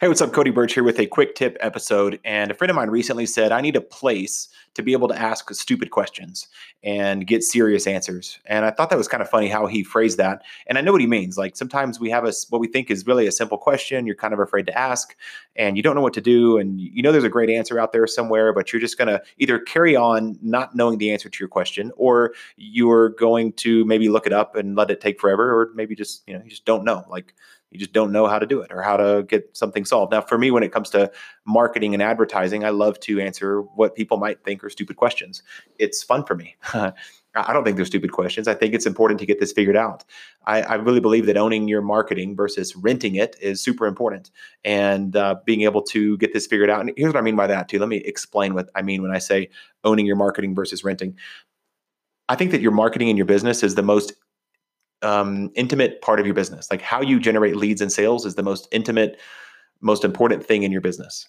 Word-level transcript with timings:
Hey, 0.00 0.08
what's 0.08 0.22
up? 0.22 0.32
Cody 0.32 0.50
Burch 0.50 0.72
here 0.72 0.82
with 0.82 0.98
a 0.98 1.04
quick 1.04 1.34
tip 1.34 1.58
episode. 1.60 2.20
And 2.24 2.50
a 2.50 2.54
friend 2.54 2.70
of 2.70 2.74
mine 2.74 2.88
recently 2.88 3.26
said, 3.26 3.52
I 3.52 3.60
need 3.60 3.76
a 3.76 3.82
place 3.82 4.48
to 4.72 4.82
be 4.82 4.92
able 4.94 5.08
to 5.08 5.14
ask 5.14 5.52
stupid 5.52 5.90
questions 5.90 6.48
and 6.82 7.26
get 7.26 7.42
serious 7.42 7.86
answers. 7.86 8.38
And 8.46 8.64
I 8.64 8.70
thought 8.70 8.88
that 8.88 8.96
was 8.96 9.08
kind 9.08 9.22
of 9.22 9.28
funny 9.28 9.48
how 9.48 9.66
he 9.66 9.82
phrased 9.82 10.16
that. 10.16 10.40
And 10.66 10.78
I 10.78 10.80
know 10.80 10.92
what 10.92 11.02
he 11.02 11.06
means. 11.06 11.36
Like 11.36 11.54
sometimes 11.54 12.00
we 12.00 12.08
have 12.08 12.24
a, 12.24 12.32
what 12.48 12.62
we 12.62 12.66
think 12.66 12.90
is 12.90 13.06
really 13.06 13.26
a 13.26 13.32
simple 13.32 13.58
question, 13.58 14.06
you're 14.06 14.16
kind 14.16 14.32
of 14.32 14.40
afraid 14.40 14.64
to 14.68 14.78
ask, 14.78 15.14
and 15.54 15.76
you 15.76 15.82
don't 15.82 15.94
know 15.94 16.00
what 16.00 16.14
to 16.14 16.22
do. 16.22 16.56
And 16.56 16.80
you 16.80 17.02
know 17.02 17.12
there's 17.12 17.22
a 17.22 17.28
great 17.28 17.50
answer 17.50 17.78
out 17.78 17.92
there 17.92 18.06
somewhere, 18.06 18.54
but 18.54 18.72
you're 18.72 18.80
just 18.80 18.96
going 18.96 19.08
to 19.08 19.20
either 19.36 19.58
carry 19.58 19.96
on 19.96 20.38
not 20.40 20.74
knowing 20.74 20.96
the 20.96 21.12
answer 21.12 21.28
to 21.28 21.38
your 21.38 21.48
question, 21.48 21.92
or 21.98 22.32
you're 22.56 23.10
going 23.10 23.52
to 23.52 23.84
maybe 23.84 24.08
look 24.08 24.26
it 24.26 24.32
up 24.32 24.56
and 24.56 24.76
let 24.76 24.90
it 24.90 25.02
take 25.02 25.20
forever, 25.20 25.60
or 25.60 25.72
maybe 25.74 25.94
just, 25.94 26.22
you 26.26 26.32
know, 26.32 26.42
you 26.42 26.48
just 26.48 26.64
don't 26.64 26.84
know. 26.84 27.04
Like, 27.10 27.34
you 27.70 27.78
just 27.78 27.92
don't 27.92 28.12
know 28.12 28.26
how 28.26 28.38
to 28.38 28.46
do 28.46 28.60
it 28.60 28.72
or 28.72 28.82
how 28.82 28.96
to 28.96 29.24
get 29.28 29.56
something 29.56 29.84
solved. 29.84 30.12
Now, 30.12 30.20
for 30.20 30.38
me, 30.38 30.50
when 30.50 30.62
it 30.62 30.72
comes 30.72 30.90
to 30.90 31.10
marketing 31.46 31.94
and 31.94 32.02
advertising, 32.02 32.64
I 32.64 32.70
love 32.70 32.98
to 33.00 33.20
answer 33.20 33.62
what 33.62 33.94
people 33.94 34.16
might 34.16 34.42
think 34.44 34.64
are 34.64 34.70
stupid 34.70 34.96
questions. 34.96 35.42
It's 35.78 36.02
fun 36.02 36.24
for 36.24 36.34
me. 36.34 36.56
I 37.34 37.52
don't 37.52 37.62
think 37.62 37.76
they're 37.76 37.86
stupid 37.86 38.10
questions. 38.10 38.48
I 38.48 38.54
think 38.54 38.74
it's 38.74 38.86
important 38.86 39.20
to 39.20 39.26
get 39.26 39.38
this 39.38 39.52
figured 39.52 39.76
out. 39.76 40.04
I, 40.46 40.62
I 40.62 40.74
really 40.74 40.98
believe 40.98 41.26
that 41.26 41.36
owning 41.36 41.68
your 41.68 41.80
marketing 41.80 42.34
versus 42.34 42.74
renting 42.74 43.14
it 43.14 43.36
is 43.40 43.62
super 43.62 43.86
important 43.86 44.32
and 44.64 45.14
uh, 45.14 45.36
being 45.44 45.62
able 45.62 45.82
to 45.82 46.18
get 46.18 46.32
this 46.32 46.48
figured 46.48 46.70
out. 46.70 46.80
And 46.80 46.92
here's 46.96 47.14
what 47.14 47.20
I 47.20 47.22
mean 47.22 47.36
by 47.36 47.46
that, 47.46 47.68
too. 47.68 47.78
Let 47.78 47.88
me 47.88 47.98
explain 47.98 48.54
what 48.54 48.68
I 48.74 48.82
mean 48.82 49.00
when 49.00 49.12
I 49.12 49.18
say 49.18 49.48
owning 49.84 50.06
your 50.06 50.16
marketing 50.16 50.56
versus 50.56 50.82
renting. 50.82 51.16
I 52.28 52.34
think 52.34 52.50
that 52.50 52.60
your 52.60 52.72
marketing 52.72 53.08
in 53.08 53.16
your 53.16 53.26
business 53.26 53.62
is 53.62 53.76
the 53.76 53.82
most 53.82 54.12
um, 55.02 55.50
intimate 55.54 56.00
part 56.02 56.20
of 56.20 56.26
your 56.26 56.34
business. 56.34 56.70
Like 56.70 56.82
how 56.82 57.00
you 57.00 57.20
generate 57.20 57.56
leads 57.56 57.80
and 57.80 57.92
sales 57.92 58.26
is 58.26 58.34
the 58.34 58.42
most 58.42 58.68
intimate, 58.70 59.18
most 59.80 60.04
important 60.04 60.44
thing 60.44 60.62
in 60.62 60.72
your 60.72 60.80
business. 60.80 61.26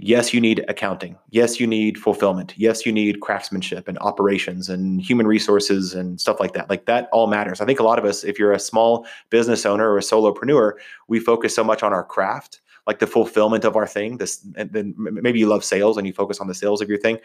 Yes, 0.00 0.32
you 0.32 0.40
need 0.40 0.64
accounting. 0.68 1.18
Yes, 1.30 1.58
you 1.58 1.66
need 1.66 1.98
fulfillment. 1.98 2.54
Yes, 2.56 2.86
you 2.86 2.92
need 2.92 3.20
craftsmanship 3.20 3.88
and 3.88 3.98
operations 3.98 4.68
and 4.68 5.02
human 5.02 5.26
resources 5.26 5.92
and 5.92 6.20
stuff 6.20 6.38
like 6.38 6.52
that. 6.52 6.70
Like 6.70 6.86
that 6.86 7.08
all 7.10 7.26
matters. 7.26 7.60
I 7.60 7.64
think 7.64 7.80
a 7.80 7.82
lot 7.82 7.98
of 7.98 8.04
us, 8.04 8.22
if 8.22 8.38
you're 8.38 8.52
a 8.52 8.60
small 8.60 9.06
business 9.30 9.66
owner 9.66 9.90
or 9.90 9.98
a 9.98 10.02
solopreneur, 10.02 10.74
we 11.08 11.18
focus 11.18 11.52
so 11.52 11.64
much 11.64 11.82
on 11.82 11.92
our 11.92 12.04
craft, 12.04 12.60
like 12.86 13.00
the 13.00 13.08
fulfillment 13.08 13.64
of 13.64 13.74
our 13.74 13.88
thing. 13.88 14.18
This, 14.18 14.46
and 14.54 14.72
then 14.72 14.94
maybe 14.96 15.40
you 15.40 15.48
love 15.48 15.64
sales 15.64 15.96
and 15.96 16.06
you 16.06 16.12
focus 16.12 16.38
on 16.38 16.46
the 16.46 16.54
sales 16.54 16.80
of 16.80 16.88
your 16.88 16.98
thing 16.98 17.18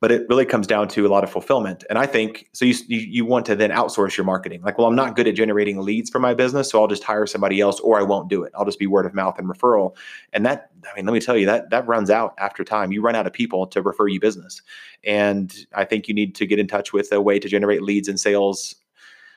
but 0.00 0.10
it 0.10 0.26
really 0.28 0.46
comes 0.46 0.66
down 0.66 0.88
to 0.88 1.06
a 1.06 1.08
lot 1.08 1.22
of 1.22 1.30
fulfillment. 1.30 1.84
And 1.88 1.98
i 1.98 2.06
think 2.06 2.48
so 2.52 2.64
you, 2.64 2.74
you 2.88 3.24
want 3.24 3.46
to 3.46 3.54
then 3.54 3.70
outsource 3.70 4.16
your 4.16 4.24
marketing. 4.24 4.62
Like 4.62 4.78
well 4.78 4.86
i'm 4.86 4.96
not 4.96 5.14
good 5.14 5.28
at 5.28 5.34
generating 5.34 5.80
leads 5.80 6.10
for 6.10 6.18
my 6.18 6.34
business 6.34 6.70
so 6.70 6.80
i'll 6.80 6.88
just 6.88 7.04
hire 7.04 7.26
somebody 7.26 7.60
else 7.60 7.78
or 7.80 7.98
i 7.98 8.02
won't 8.02 8.28
do 8.28 8.42
it. 8.42 8.52
I'll 8.54 8.64
just 8.64 8.78
be 8.78 8.86
word 8.86 9.06
of 9.06 9.14
mouth 9.14 9.38
and 9.38 9.48
referral. 9.48 9.94
And 10.32 10.44
that 10.46 10.70
i 10.90 10.96
mean 10.96 11.04
let 11.06 11.12
me 11.12 11.20
tell 11.20 11.36
you 11.36 11.46
that 11.46 11.70
that 11.70 11.86
runs 11.86 12.10
out 12.10 12.34
after 12.38 12.64
time. 12.64 12.92
You 12.92 13.02
run 13.02 13.14
out 13.14 13.26
of 13.26 13.32
people 13.32 13.66
to 13.68 13.82
refer 13.82 14.08
you 14.08 14.20
business. 14.20 14.62
And 15.04 15.54
i 15.74 15.84
think 15.84 16.08
you 16.08 16.14
need 16.14 16.34
to 16.36 16.46
get 16.46 16.58
in 16.58 16.66
touch 16.66 16.92
with 16.92 17.12
a 17.12 17.20
way 17.20 17.38
to 17.38 17.48
generate 17.48 17.82
leads 17.82 18.08
and 18.08 18.18
sales. 18.18 18.74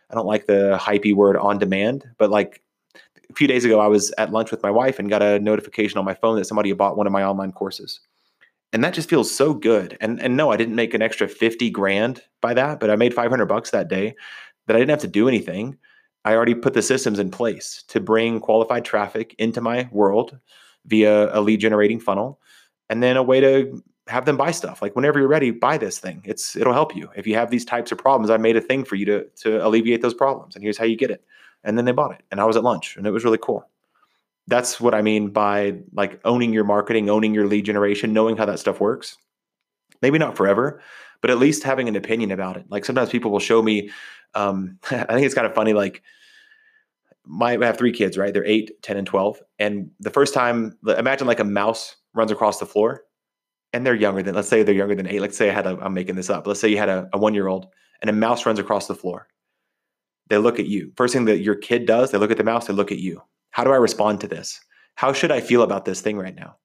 I 0.10 0.16
don't 0.16 0.28
like 0.28 0.46
the 0.46 0.78
hypey 0.80 1.14
word 1.14 1.38
on 1.38 1.58
demand 1.58 2.06
but 2.18 2.30
like 2.30 2.62
a 3.30 3.34
few 3.34 3.48
days 3.48 3.66
ago 3.66 3.80
i 3.80 3.88
was 3.88 4.14
at 4.18 4.32
lunch 4.32 4.52
with 4.52 4.62
my 4.62 4.70
wife 4.70 5.00
and 5.00 5.10
got 5.10 5.24
a 5.24 5.40
notification 5.40 5.98
on 5.98 6.06
my 6.06 6.14
phone 6.14 6.36
that 6.36 6.46
somebody 6.46 6.70
had 6.70 6.78
bought 6.78 6.98
one 6.98 7.08
of 7.08 7.14
my 7.14 7.24
online 7.24 7.52
courses 7.52 8.00
and 8.74 8.84
that 8.84 8.96
just 8.96 9.10
feels 9.10 9.34
so 9.34 9.54
good. 9.54 9.98
And 10.02 10.20
and 10.20 10.36
no, 10.36 10.52
I 10.52 10.58
didn't 10.58 10.76
make 10.76 10.94
an 10.94 11.02
extra 11.02 11.28
50 11.28 11.70
grand 11.70 12.24
by 12.42 12.54
that, 12.56 12.80
but 12.80 12.90
I 12.90 12.96
made 12.96 13.14
500 13.14 13.46
bucks 13.46 13.70
that 13.70 13.88
day 13.88 14.16
that 14.68 14.76
I 14.76 14.80
didn't 14.80 14.90
have 14.92 15.02
to 15.02 15.08
do 15.08 15.28
anything. 15.28 15.78
I 16.26 16.36
already 16.36 16.56
put 16.56 16.74
the 16.74 16.82
systems 16.82 17.20
in 17.20 17.32
place 17.32 17.84
to 17.90 18.00
bring 18.00 18.40
qualified 18.40 18.86
traffic 18.86 19.36
into 19.38 19.62
my 19.62 19.90
world 19.92 20.40
via 20.86 21.38
a 21.38 21.40
lead 21.42 21.60
generating 21.60 22.00
funnel 22.00 22.40
and 22.90 23.04
then 23.04 23.18
a 23.18 23.24
way 23.24 23.42
to 23.42 23.84
have 24.08 24.26
them 24.26 24.38
buy 24.38 24.52
stuff. 24.52 24.82
Like 24.82 24.96
whenever 24.96 25.20
you're 25.20 25.28
ready, 25.28 25.52
buy 25.52 25.78
this 25.78 26.00
thing. 26.00 26.22
It's 26.26 26.56
it'll 26.56 26.74
help 26.74 26.96
you. 26.96 27.10
If 27.16 27.28
you 27.28 27.36
have 27.36 27.52
these 27.52 27.66
types 27.66 27.92
of 27.92 27.98
problems, 28.00 28.30
I 28.30 28.38
made 28.38 28.58
a 28.58 28.62
thing 28.62 28.86
for 28.86 28.96
you 28.96 29.06
to 29.06 29.26
to 29.44 29.66
alleviate 29.66 30.02
those 30.02 30.16
problems 30.16 30.56
and 30.56 30.64
here's 30.64 30.78
how 30.78 30.86
you 30.86 30.98
get 30.98 31.12
it. 31.12 31.24
And 31.64 31.78
then 31.78 31.86
they 31.86 31.92
bought 31.92 32.12
it. 32.12 32.24
And 32.32 32.42
I 32.42 32.46
was 32.46 32.58
at 32.58 32.64
lunch 32.64 32.98
and 32.98 33.06
it 33.06 33.12
was 33.12 33.24
really 33.24 33.38
cool 33.38 33.66
that's 34.48 34.80
what 34.80 34.94
I 34.94 35.02
mean 35.02 35.30
by 35.30 35.78
like 35.94 36.20
owning 36.26 36.54
your 36.54 36.64
marketing, 36.64 37.10
owning 37.10 37.34
your 37.34 37.48
lead 37.48 37.66
generation, 37.66 38.14
knowing 38.14 38.38
how 38.38 38.46
that 38.46 38.60
stuff 38.60 38.80
works. 38.80 39.18
Maybe 40.02 40.18
not 40.18 40.36
forever, 40.36 40.82
but 41.22 41.32
at 41.32 41.38
least 41.38 41.64
having 41.64 41.88
an 41.88 41.96
opinion 41.96 42.32
about 42.32 42.58
it. 42.58 42.66
Like 42.70 42.84
sometimes 42.84 43.10
people 43.10 43.32
will 43.32 43.40
show 43.40 43.62
me, 43.62 43.90
um, 44.34 44.80
I 44.92 45.06
think 45.06 45.26
it's 45.26 45.36
kind 45.36 45.48
of 45.48 45.54
funny, 45.54 45.74
like, 45.74 46.04
my, 47.26 47.54
I 47.54 47.66
have 47.66 47.78
three 47.78 47.94
kids, 47.94 48.18
right? 48.18 48.34
They're 48.34 48.46
eight, 48.46 48.82
10, 48.82 48.98
and 48.98 49.08
12. 49.08 49.42
And 49.58 49.92
the 50.02 50.10
first 50.10 50.34
time, 50.34 50.78
imagine 50.86 51.26
like 51.26 51.40
a 51.40 51.46
mouse 51.46 51.96
runs 52.14 52.32
across 52.32 52.60
the 52.60 52.66
floor 52.66 53.06
and 53.72 53.86
they're 53.86 53.96
younger 53.96 54.22
than, 54.22 54.36
let's 54.36 54.50
say 54.50 54.62
they're 54.62 54.76
younger 54.76 54.96
than 54.96 55.08
eight. 55.08 55.22
Let's 55.22 55.38
say 55.38 55.50
I 55.50 55.54
had 55.54 55.66
a, 55.66 55.78
I'm 55.82 55.94
making 55.94 56.16
this 56.16 56.30
up. 56.30 56.46
Let's 56.46 56.60
say 56.60 56.68
you 56.68 56.78
had 56.78 56.90
a, 56.90 57.10
a 57.14 57.18
one 57.18 57.34
year 57.34 57.48
old 57.48 57.68
and 58.02 58.10
a 58.10 58.14
mouse 58.14 58.46
runs 58.46 58.60
across 58.60 58.88
the 58.88 58.96
floor. 58.96 59.28
They 60.28 60.38
look 60.38 60.60
at 60.60 60.68
you. 60.68 60.92
First 60.98 61.14
thing 61.14 61.26
that 61.26 61.40
your 61.40 61.56
kid 61.56 61.86
does, 61.86 62.12
they 62.12 62.18
look 62.18 62.32
at 62.32 62.38
the 62.38 62.44
mouse, 62.44 62.68
they 62.68 62.74
look 62.74 62.92
at 62.92 63.00
you. 63.00 63.22
How 63.54 63.64
do 63.64 63.72
I 63.72 63.78
respond 63.78 64.20
to 64.22 64.28
this? 64.28 64.60
How 64.96 65.14
should 65.14 65.32
I 65.32 65.40
feel 65.40 65.62
about 65.62 65.86
this 65.86 66.02
thing 66.02 66.18
right 66.18 66.36
now? 66.36 66.58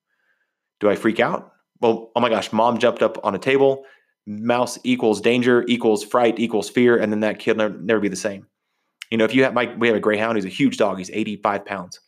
Do 0.80 0.88
I 0.88 0.96
freak 0.96 1.20
out? 1.20 1.52
Well, 1.80 2.10
oh 2.16 2.20
my 2.20 2.30
gosh, 2.30 2.50
mom 2.50 2.78
jumped 2.78 3.02
up 3.02 3.18
on 3.22 3.34
a 3.34 3.38
table. 3.38 3.84
Mouse 4.26 4.78
equals 4.84 5.20
danger 5.20 5.64
equals 5.68 6.02
fright 6.02 6.38
equals 6.38 6.70
fear, 6.70 6.96
and 6.98 7.12
then 7.12 7.20
that 7.20 7.38
kid 7.38 7.58
never, 7.58 7.78
never 7.78 8.00
be 8.00 8.08
the 8.08 8.16
same. 8.16 8.46
You 9.10 9.18
know, 9.18 9.24
if 9.24 9.34
you 9.34 9.44
have 9.44 9.52
my, 9.52 9.74
we 9.76 9.86
have 9.86 9.96
a 9.96 10.00
greyhound. 10.00 10.38
He's 10.38 10.46
a 10.46 10.50
huge 10.50 10.78
dog. 10.78 10.96
He's 10.96 11.10
85 11.10 11.64
pounds. 11.66 12.00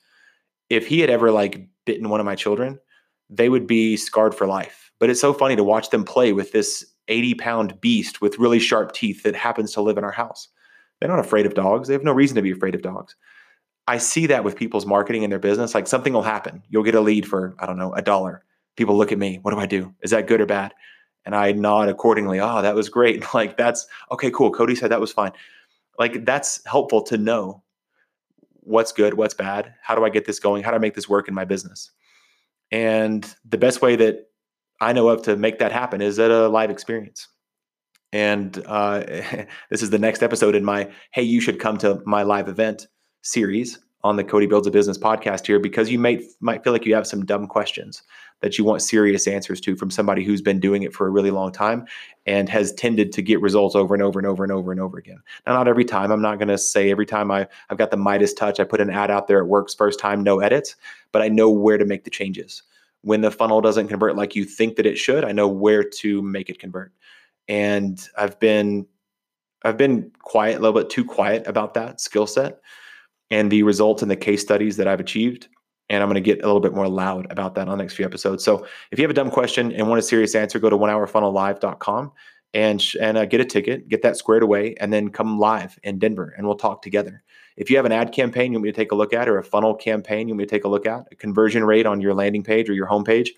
If 0.70 0.86
he 0.86 1.00
had 1.00 1.10
ever 1.10 1.30
like 1.30 1.68
bitten 1.84 2.08
one 2.08 2.20
of 2.20 2.26
my 2.26 2.34
children, 2.34 2.78
they 3.28 3.50
would 3.50 3.66
be 3.66 3.98
scarred 3.98 4.34
for 4.34 4.46
life. 4.46 4.90
But 4.98 5.10
it's 5.10 5.20
so 5.20 5.34
funny 5.34 5.56
to 5.56 5.64
watch 5.64 5.90
them 5.90 6.04
play 6.04 6.32
with 6.32 6.52
this 6.52 6.86
80 7.08 7.34
pound 7.34 7.80
beast 7.82 8.22
with 8.22 8.38
really 8.38 8.58
sharp 8.58 8.92
teeth 8.92 9.24
that 9.24 9.34
happens 9.34 9.72
to 9.72 9.82
live 9.82 9.98
in 9.98 10.04
our 10.04 10.12
house. 10.12 10.48
They're 11.00 11.10
not 11.10 11.18
afraid 11.18 11.44
of 11.44 11.54
dogs. 11.54 11.88
They 11.88 11.94
have 11.94 12.04
no 12.04 12.12
reason 12.12 12.36
to 12.36 12.42
be 12.42 12.50
afraid 12.50 12.74
of 12.74 12.82
dogs. 12.82 13.14
I 13.90 13.98
see 13.98 14.26
that 14.26 14.44
with 14.44 14.54
people's 14.54 14.86
marketing 14.86 15.24
in 15.24 15.30
their 15.30 15.40
business. 15.40 15.74
Like 15.74 15.88
something 15.88 16.12
will 16.12 16.22
happen. 16.22 16.62
You'll 16.68 16.84
get 16.84 16.94
a 16.94 17.00
lead 17.00 17.26
for, 17.26 17.56
I 17.58 17.66
don't 17.66 17.76
know, 17.76 17.92
a 17.92 18.00
dollar. 18.00 18.44
People 18.76 18.96
look 18.96 19.10
at 19.10 19.18
me. 19.18 19.40
What 19.42 19.50
do 19.50 19.58
I 19.58 19.66
do? 19.66 19.92
Is 20.00 20.12
that 20.12 20.28
good 20.28 20.40
or 20.40 20.46
bad? 20.46 20.72
And 21.26 21.34
I 21.34 21.50
nod 21.50 21.88
accordingly. 21.88 22.38
Oh, 22.38 22.62
that 22.62 22.76
was 22.76 22.88
great. 22.88 23.24
Like 23.34 23.56
that's 23.56 23.88
okay, 24.12 24.30
cool. 24.30 24.52
Cody 24.52 24.76
said 24.76 24.92
that 24.92 25.00
was 25.00 25.10
fine. 25.10 25.32
Like 25.98 26.24
that's 26.24 26.64
helpful 26.66 27.02
to 27.02 27.18
know 27.18 27.64
what's 28.60 28.92
good, 28.92 29.14
what's 29.14 29.34
bad. 29.34 29.74
How 29.82 29.96
do 29.96 30.04
I 30.04 30.08
get 30.08 30.24
this 30.24 30.38
going? 30.38 30.62
How 30.62 30.70
do 30.70 30.76
I 30.76 30.80
make 30.80 30.94
this 30.94 31.08
work 31.08 31.26
in 31.26 31.34
my 31.34 31.44
business? 31.44 31.90
And 32.70 33.26
the 33.44 33.58
best 33.58 33.82
way 33.82 33.96
that 33.96 34.28
I 34.80 34.92
know 34.92 35.08
of 35.08 35.22
to 35.22 35.36
make 35.36 35.58
that 35.58 35.72
happen 35.72 36.00
is 36.00 36.20
at 36.20 36.30
a 36.30 36.46
live 36.46 36.70
experience. 36.70 37.26
And 38.12 38.56
uh, 38.66 39.00
this 39.70 39.82
is 39.82 39.90
the 39.90 39.98
next 39.98 40.22
episode 40.22 40.54
in 40.54 40.64
my 40.64 40.92
Hey, 41.10 41.24
you 41.24 41.40
should 41.40 41.58
come 41.58 41.76
to 41.78 42.00
my 42.06 42.22
live 42.22 42.46
event 42.46 42.86
series 43.22 43.78
on 44.02 44.16
the 44.16 44.24
Cody 44.24 44.46
Builds 44.46 44.66
a 44.66 44.70
Business 44.70 44.96
podcast 44.96 45.46
here 45.46 45.58
because 45.58 45.90
you 45.90 45.98
might 45.98 46.22
might 46.40 46.64
feel 46.64 46.72
like 46.72 46.86
you 46.86 46.94
have 46.94 47.06
some 47.06 47.24
dumb 47.24 47.46
questions 47.46 48.02
that 48.40 48.56
you 48.56 48.64
want 48.64 48.80
serious 48.80 49.28
answers 49.28 49.60
to 49.60 49.76
from 49.76 49.90
somebody 49.90 50.24
who's 50.24 50.40
been 50.40 50.58
doing 50.58 50.82
it 50.82 50.94
for 50.94 51.06
a 51.06 51.10
really 51.10 51.30
long 51.30 51.52
time 51.52 51.84
and 52.24 52.48
has 52.48 52.72
tended 52.72 53.12
to 53.12 53.20
get 53.20 53.40
results 53.42 53.76
over 53.76 53.94
and 53.94 54.02
over 54.02 54.18
and 54.18 54.26
over 54.26 54.42
and 54.42 54.52
over 54.52 54.72
and 54.72 54.80
over 54.80 54.96
again. 54.96 55.18
Now, 55.46 55.52
not 55.52 55.68
every 55.68 55.84
time. 55.84 56.10
I'm 56.10 56.22
not 56.22 56.38
going 56.38 56.48
to 56.48 56.56
say 56.56 56.90
every 56.90 57.04
time 57.04 57.30
I, 57.30 57.46
I've 57.68 57.76
got 57.76 57.90
the 57.90 57.98
Midas 57.98 58.32
touch, 58.32 58.58
I 58.58 58.64
put 58.64 58.80
an 58.80 58.88
ad 58.88 59.10
out 59.10 59.28
there, 59.28 59.40
it 59.40 59.46
works 59.46 59.74
first 59.74 60.00
time, 60.00 60.22
no 60.22 60.40
edits, 60.40 60.76
but 61.12 61.20
I 61.20 61.28
know 61.28 61.50
where 61.50 61.76
to 61.76 61.84
make 61.84 62.04
the 62.04 62.10
changes. 62.10 62.62
When 63.02 63.20
the 63.20 63.30
funnel 63.30 63.60
doesn't 63.60 63.88
convert 63.88 64.16
like 64.16 64.34
you 64.34 64.44
think 64.44 64.76
that 64.76 64.86
it 64.86 64.96
should, 64.96 65.24
I 65.24 65.32
know 65.32 65.48
where 65.48 65.82
to 65.82 66.22
make 66.22 66.48
it 66.48 66.58
convert. 66.58 66.92
And 67.48 68.00
I've 68.16 68.38
been 68.40 68.86
I've 69.62 69.76
been 69.76 70.10
quiet, 70.20 70.56
a 70.56 70.60
little 70.60 70.80
bit 70.80 70.88
too 70.88 71.04
quiet 71.04 71.46
about 71.46 71.74
that 71.74 72.00
skill 72.00 72.26
set 72.26 72.60
and 73.30 73.50
the 73.50 73.62
results 73.62 74.02
and 74.02 74.10
the 74.10 74.16
case 74.16 74.42
studies 74.42 74.76
that 74.76 74.88
I've 74.88 75.00
achieved. 75.00 75.48
And 75.88 76.02
I'm 76.02 76.08
going 76.08 76.14
to 76.14 76.20
get 76.20 76.42
a 76.42 76.46
little 76.46 76.60
bit 76.60 76.74
more 76.74 76.88
loud 76.88 77.30
about 77.30 77.56
that 77.56 77.68
on 77.68 77.76
the 77.76 77.82
next 77.82 77.94
few 77.94 78.04
episodes. 78.04 78.44
So 78.44 78.64
if 78.92 78.98
you 78.98 79.02
have 79.02 79.10
a 79.10 79.14
dumb 79.14 79.30
question 79.30 79.72
and 79.72 79.88
want 79.88 79.98
a 79.98 80.02
serious 80.02 80.34
answer, 80.34 80.58
go 80.58 80.70
to 80.70 80.76
onehourfunnellive.com 80.76 82.12
and 82.54 82.82
and 83.00 83.16
uh, 83.16 83.24
get 83.24 83.40
a 83.40 83.44
ticket, 83.44 83.88
get 83.88 84.02
that 84.02 84.16
squared 84.16 84.42
away, 84.42 84.74
and 84.80 84.92
then 84.92 85.10
come 85.10 85.38
live 85.38 85.78
in 85.82 85.98
Denver, 85.98 86.34
and 86.36 86.46
we'll 86.46 86.56
talk 86.56 86.82
together. 86.82 87.22
If 87.56 87.70
you 87.70 87.76
have 87.76 87.86
an 87.86 87.92
ad 87.92 88.12
campaign 88.12 88.52
you 88.52 88.58
want 88.58 88.64
me 88.64 88.72
to 88.72 88.76
take 88.76 88.92
a 88.92 88.96
look 88.96 89.12
at, 89.12 89.28
or 89.28 89.38
a 89.38 89.44
funnel 89.44 89.74
campaign 89.74 90.28
you 90.28 90.34
want 90.34 90.38
me 90.38 90.44
to 90.46 90.50
take 90.50 90.64
a 90.64 90.68
look 90.68 90.86
at, 90.86 91.06
a 91.12 91.16
conversion 91.16 91.64
rate 91.64 91.86
on 91.86 92.00
your 92.00 92.14
landing 92.14 92.42
page 92.42 92.68
or 92.68 92.74
your 92.74 92.88
homepage, 92.88 93.28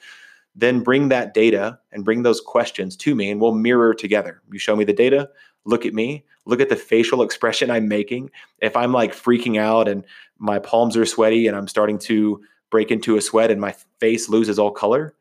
then 0.55 0.81
bring 0.81 1.08
that 1.08 1.34
data 1.34 1.78
and 1.93 2.05
bring 2.05 2.22
those 2.22 2.40
questions 2.40 2.96
to 2.96 3.14
me, 3.14 3.31
and 3.31 3.40
we'll 3.40 3.55
mirror 3.55 3.94
together. 3.94 4.40
You 4.50 4.58
show 4.58 4.76
me 4.76 4.84
the 4.84 4.93
data, 4.93 5.28
look 5.64 5.84
at 5.84 5.94
me, 5.94 6.25
look 6.44 6.61
at 6.61 6.69
the 6.69 6.77
facial 6.77 7.23
expression 7.23 7.71
I'm 7.71 7.89
making. 7.89 8.31
If 8.61 8.77
I'm 8.77 8.93
like 8.93 9.15
freaking 9.15 9.59
out 9.59 9.89
and 9.89 10.05
my 10.39 10.59
palms 10.59 10.97
are 10.97 11.06
sweaty 11.06 11.47
and 11.47 11.56
I'm 11.56 11.69
starting 11.69 11.99
to 12.00 12.43
break 12.71 12.91
into 12.91 13.17
a 13.17 13.21
sweat 13.21 13.50
and 13.50 13.61
my 13.61 13.75
face 14.00 14.29
loses 14.29 14.59
all 14.59 14.71
color, 14.71 15.15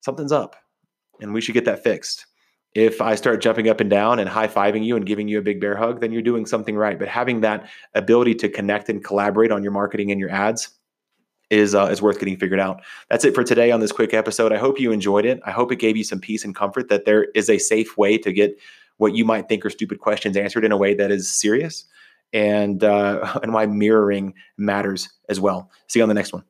something's 0.00 0.32
up 0.32 0.56
and 1.20 1.32
we 1.32 1.40
should 1.40 1.54
get 1.54 1.64
that 1.66 1.82
fixed. 1.82 2.26
If 2.74 3.00
I 3.00 3.14
start 3.14 3.40
jumping 3.40 3.68
up 3.68 3.80
and 3.80 3.88
down 3.88 4.18
and 4.18 4.28
high 4.28 4.48
fiving 4.48 4.84
you 4.84 4.96
and 4.96 5.06
giving 5.06 5.28
you 5.28 5.38
a 5.38 5.42
big 5.42 5.60
bear 5.60 5.76
hug, 5.76 6.00
then 6.00 6.12
you're 6.12 6.20
doing 6.20 6.44
something 6.44 6.76
right. 6.76 6.98
But 6.98 7.08
having 7.08 7.40
that 7.40 7.68
ability 7.94 8.34
to 8.36 8.50
connect 8.50 8.90
and 8.90 9.02
collaborate 9.02 9.50
on 9.50 9.62
your 9.62 9.72
marketing 9.72 10.10
and 10.10 10.20
your 10.20 10.30
ads 10.30 10.68
is 11.48 11.74
uh, 11.74 11.86
is 11.86 12.02
worth 12.02 12.18
getting 12.18 12.36
figured 12.36 12.60
out. 12.60 12.82
That's 13.08 13.24
it 13.24 13.34
for 13.34 13.44
today 13.44 13.70
on 13.70 13.80
this 13.80 13.92
quick 13.92 14.12
episode. 14.12 14.52
I 14.52 14.58
hope 14.58 14.80
you 14.80 14.92
enjoyed 14.92 15.24
it. 15.24 15.40
I 15.46 15.52
hope 15.52 15.72
it 15.72 15.76
gave 15.76 15.96
you 15.96 16.04
some 16.04 16.20
peace 16.20 16.44
and 16.44 16.54
comfort 16.54 16.88
that 16.88 17.04
there 17.04 17.24
is 17.34 17.48
a 17.48 17.58
safe 17.58 17.96
way 17.96 18.18
to 18.18 18.32
get 18.32 18.58
what 18.98 19.14
you 19.14 19.24
might 19.24 19.48
think 19.48 19.64
are 19.64 19.70
stupid 19.70 20.00
questions 20.00 20.36
answered 20.36 20.64
in 20.64 20.72
a 20.72 20.76
way 20.76 20.94
that 20.94 21.10
is 21.10 21.30
serious, 21.30 21.84
and 22.32 22.82
uh, 22.82 23.38
and 23.42 23.52
why 23.52 23.66
mirroring 23.66 24.34
matters 24.56 25.08
as 25.28 25.40
well. 25.40 25.70
See 25.88 25.98
you 25.98 26.02
on 26.02 26.08
the 26.08 26.14
next 26.14 26.32
one. 26.32 26.44